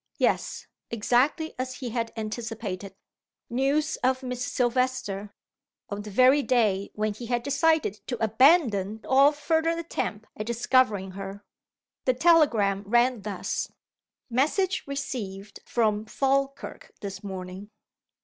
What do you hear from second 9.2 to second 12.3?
further attempt at discovering her. The